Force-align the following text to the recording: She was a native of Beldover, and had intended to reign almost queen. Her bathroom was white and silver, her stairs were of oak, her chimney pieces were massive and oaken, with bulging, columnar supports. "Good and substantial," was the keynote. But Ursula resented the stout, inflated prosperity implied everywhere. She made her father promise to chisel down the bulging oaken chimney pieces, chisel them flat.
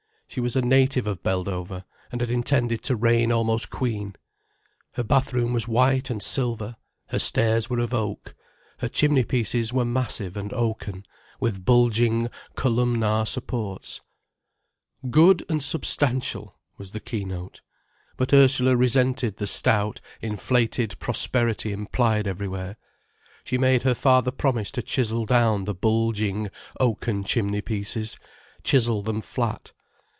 She 0.33 0.39
was 0.39 0.55
a 0.55 0.61
native 0.61 1.07
of 1.07 1.21
Beldover, 1.23 1.83
and 2.09 2.21
had 2.21 2.31
intended 2.31 2.81
to 2.83 2.95
reign 2.95 3.33
almost 3.33 3.69
queen. 3.69 4.15
Her 4.93 5.03
bathroom 5.03 5.51
was 5.51 5.67
white 5.67 6.09
and 6.09 6.23
silver, 6.23 6.77
her 7.07 7.19
stairs 7.19 7.69
were 7.69 7.79
of 7.79 7.93
oak, 7.93 8.33
her 8.77 8.87
chimney 8.87 9.25
pieces 9.25 9.73
were 9.73 9.83
massive 9.83 10.37
and 10.37 10.53
oaken, 10.53 11.03
with 11.41 11.65
bulging, 11.65 12.29
columnar 12.55 13.25
supports. 13.25 13.99
"Good 15.09 15.43
and 15.49 15.61
substantial," 15.61 16.57
was 16.77 16.93
the 16.93 17.01
keynote. 17.01 17.59
But 18.15 18.31
Ursula 18.33 18.77
resented 18.77 19.35
the 19.35 19.47
stout, 19.47 19.99
inflated 20.21 20.97
prosperity 20.99 21.73
implied 21.73 22.25
everywhere. 22.25 22.77
She 23.43 23.57
made 23.57 23.81
her 23.83 23.93
father 23.93 24.31
promise 24.31 24.71
to 24.71 24.81
chisel 24.81 25.25
down 25.25 25.65
the 25.65 25.75
bulging 25.75 26.49
oaken 26.79 27.25
chimney 27.25 27.59
pieces, 27.61 28.17
chisel 28.63 29.01
them 29.01 29.19
flat. 29.19 29.73